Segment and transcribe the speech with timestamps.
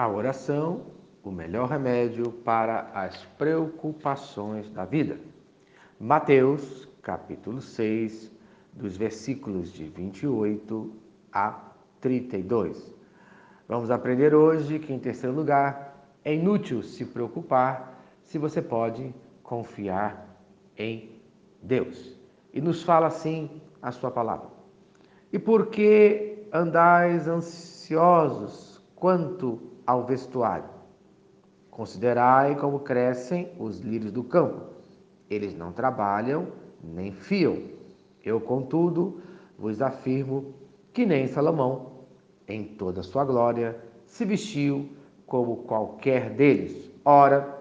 [0.00, 0.86] A oração,
[1.22, 5.20] o melhor remédio para as preocupações da vida.
[6.00, 8.32] Mateus, capítulo 6,
[8.72, 10.90] dos versículos de 28
[11.30, 12.94] a 32.
[13.68, 20.34] Vamos aprender hoje que, em terceiro lugar, é inútil se preocupar se você pode confiar
[20.78, 21.20] em
[21.62, 22.18] Deus.
[22.54, 24.48] E nos fala assim a sua palavra.
[25.30, 30.68] E por que andais ansiosos quanto ao vestuário?
[31.68, 34.66] Considerai como crescem os lírios do campo.
[35.28, 36.46] Eles não trabalham
[36.82, 37.58] nem fiam.
[38.24, 39.20] Eu, contudo,
[39.58, 40.54] vos afirmo
[40.92, 42.04] que nem Salomão,
[42.46, 44.88] em toda sua glória, se vestiu
[45.26, 46.88] como qualquer deles.
[47.04, 47.58] Ora,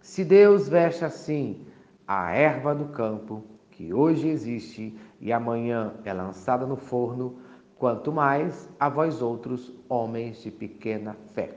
[0.00, 1.64] se Deus veste assim
[2.06, 7.36] a erva do campo, que hoje existe e amanhã é lançada no forno,
[7.78, 11.50] quanto mais a vós outros, homens de pequena fé.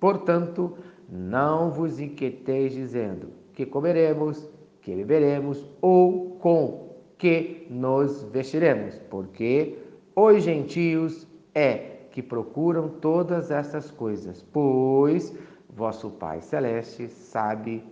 [0.00, 0.76] Portanto,
[1.08, 4.48] não vos inquieteis dizendo que comeremos,
[4.80, 9.78] que beberemos ou com que nos vestiremos, porque
[10.14, 15.34] os gentios é que procuram todas essas coisas, pois
[15.68, 17.84] vosso Pai Celeste sabe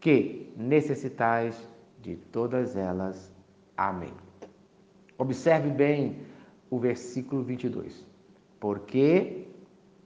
[0.00, 1.68] que necessitais
[2.00, 3.32] de todas elas.
[3.76, 4.12] Amém.
[5.18, 6.16] Observe bem
[6.72, 8.06] o versículo 22.
[8.58, 9.46] Porque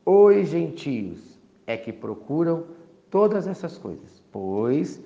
[0.05, 2.67] os gentios é que procuram
[3.09, 5.00] todas essas coisas, pois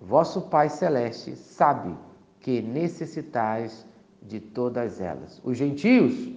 [0.00, 1.96] vosso Pai Celeste sabe
[2.38, 3.84] que necessitais
[4.22, 5.42] de todas elas.
[5.42, 6.32] Os gentios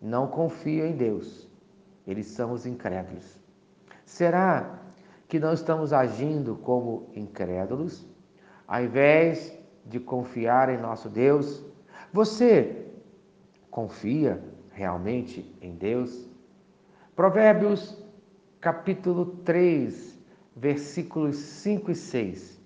[0.00, 1.46] não confiam em Deus,
[2.06, 3.38] eles são os incrédulos.
[4.06, 4.80] Será
[5.28, 8.06] que não estamos agindo como incrédulos?
[8.66, 9.52] Ao invés
[9.84, 11.62] de confiar em nosso Deus,
[12.10, 12.85] você
[13.76, 16.26] confia realmente em Deus?
[17.14, 18.02] Provérbios
[18.58, 20.18] capítulo 3,
[20.56, 22.58] versículos 5 e 6.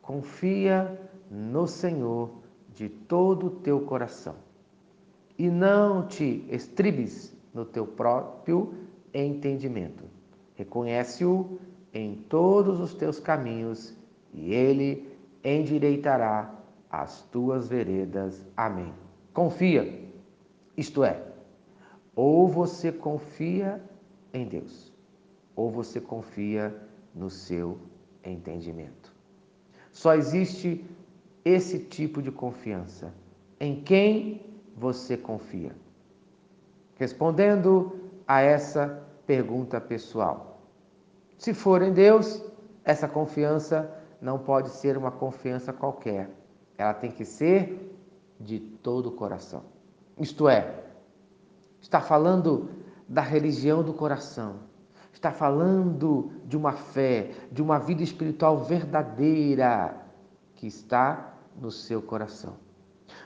[0.00, 2.30] Confia no Senhor
[2.68, 4.36] de todo o teu coração
[5.36, 8.72] e não te estribes no teu próprio
[9.12, 10.04] entendimento.
[10.54, 11.58] Reconhece-o
[11.92, 13.96] em todos os teus caminhos
[14.32, 15.12] e ele
[15.42, 16.54] endireitará
[16.88, 18.46] as tuas veredas.
[18.56, 18.94] Amém.
[19.34, 20.11] Confia,
[20.76, 21.22] isto é,
[22.14, 23.82] ou você confia
[24.32, 24.92] em Deus,
[25.54, 26.74] ou você confia
[27.14, 27.78] no seu
[28.24, 29.14] entendimento.
[29.92, 30.84] Só existe
[31.44, 33.12] esse tipo de confiança.
[33.60, 34.40] Em quem
[34.76, 35.74] você confia?
[36.96, 40.60] Respondendo a essa pergunta pessoal.
[41.36, 42.42] Se for em Deus,
[42.84, 46.30] essa confiança não pode ser uma confiança qualquer.
[46.78, 47.96] Ela tem que ser
[48.40, 49.64] de todo o coração.
[50.18, 50.84] Isto é,
[51.80, 52.70] está falando
[53.08, 54.60] da religião do coração.
[55.12, 59.96] Está falando de uma fé, de uma vida espiritual verdadeira
[60.56, 62.56] que está no seu coração.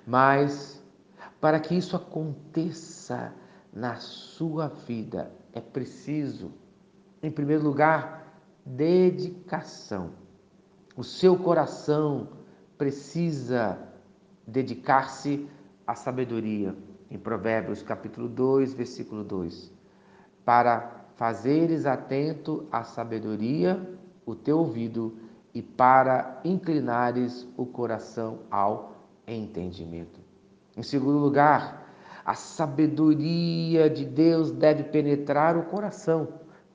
[0.06, 0.82] Mas
[1.41, 3.32] para que isso aconteça
[3.72, 6.53] na sua vida, é preciso,
[7.22, 10.10] em primeiro lugar, dedicação.
[10.97, 12.28] O seu coração
[12.76, 13.78] precisa
[14.47, 15.48] dedicar-se
[15.86, 16.74] à sabedoria.
[17.08, 19.72] Em Provérbios capítulo 2, versículo 2.
[20.44, 25.16] Para fazeres atento à sabedoria o teu ouvido
[25.54, 30.20] e para inclinares o coração ao entendimento.
[30.76, 31.86] Em segundo lugar,
[32.24, 36.28] a sabedoria de Deus deve penetrar o coração.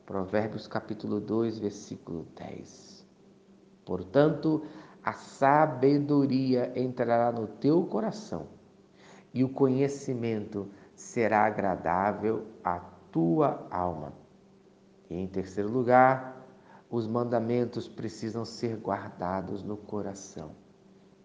[0.05, 3.05] Provérbios capítulo 2, versículo 10.
[3.85, 4.63] Portanto,
[5.03, 8.60] a sabedoria entrará no teu coração
[9.33, 12.79] e o conhecimento será agradável à
[13.11, 14.13] tua alma.
[15.09, 16.45] E em terceiro lugar,
[16.89, 20.51] os mandamentos precisam ser guardados no coração.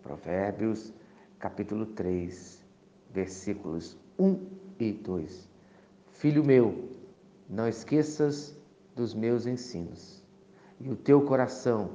[0.03, 0.93] Provérbios
[1.39, 2.65] capítulo 3,
[3.11, 4.47] versículos 1
[4.79, 5.49] e 2.
[6.13, 6.89] Filho meu,
[7.49, 8.57] não esqueças
[8.95, 10.23] dos meus ensinos,
[10.81, 11.91] e o teu coração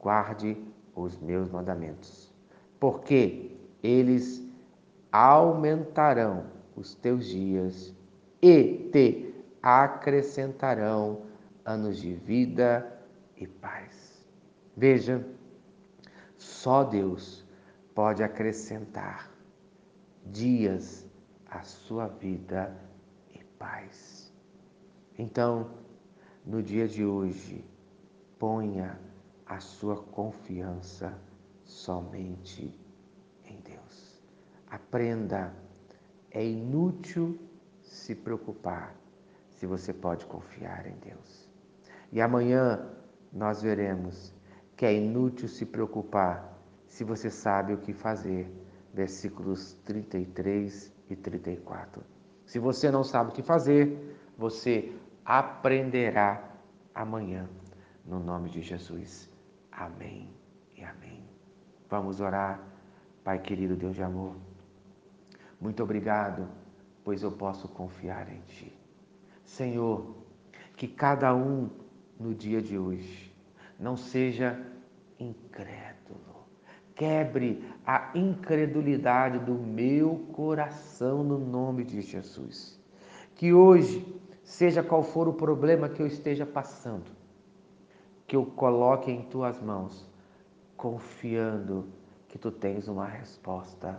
[0.00, 0.56] guarde
[0.94, 2.32] os meus mandamentos,
[2.78, 4.43] porque eles
[5.14, 7.94] aumentarão os teus dias
[8.42, 9.32] e te
[9.62, 11.22] acrescentarão
[11.64, 13.00] anos de vida
[13.36, 14.26] e paz.
[14.76, 15.24] Veja,
[16.36, 17.46] só Deus
[17.94, 19.30] pode acrescentar
[20.26, 21.08] dias
[21.46, 22.76] a sua vida
[23.32, 24.32] e paz.
[25.16, 25.70] Então,
[26.44, 27.64] no dia de hoje,
[28.36, 28.98] ponha
[29.46, 31.16] a sua confiança
[31.62, 32.83] somente.
[34.74, 35.54] Aprenda,
[36.32, 37.38] é inútil
[37.80, 38.96] se preocupar
[39.48, 41.48] se você pode confiar em Deus.
[42.10, 42.84] E amanhã
[43.32, 44.34] nós veremos
[44.76, 48.52] que é inútil se preocupar se você sabe o que fazer.
[48.92, 52.02] Versículos 33 e 34.
[52.44, 54.92] Se você não sabe o que fazer, você
[55.24, 56.52] aprenderá
[56.92, 57.48] amanhã.
[58.04, 59.30] No nome de Jesus.
[59.70, 60.34] Amém
[60.76, 61.24] e amém.
[61.88, 62.60] Vamos orar.
[63.22, 64.36] Pai querido, Deus de amor,
[65.64, 66.46] muito obrigado,
[67.02, 68.70] pois eu posso confiar em Ti.
[69.42, 70.14] Senhor,
[70.76, 71.70] que cada um
[72.20, 73.34] no dia de hoje
[73.80, 74.60] não seja
[75.18, 76.44] incrédulo.
[76.94, 82.78] Quebre a incredulidade do meu coração no nome de Jesus.
[83.34, 84.06] Que hoje,
[84.42, 87.10] seja qual for o problema que eu esteja passando,
[88.26, 90.06] que eu coloque em tuas mãos,
[90.76, 91.88] confiando
[92.28, 93.98] que tu tens uma resposta